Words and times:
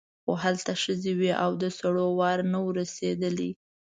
خو 0.23 0.31
هلته 0.43 0.71
ښځې 0.83 1.11
وې 1.19 1.31
او 1.43 1.51
د 1.61 1.63
سړي 1.79 2.05
وار 2.19 2.39
نه 2.51 2.59
و 2.63 2.67
رسېدلی. 2.79 3.51